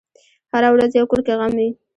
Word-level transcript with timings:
هره 0.53 0.69
ورځ 0.75 0.91
یو 0.93 1.09
کور 1.11 1.19
کې 1.25 1.33
غم 1.39 1.53
وي. 1.57 1.69